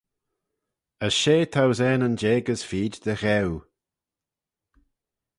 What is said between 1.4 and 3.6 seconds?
thousaneyn jeig as feed dy ghew.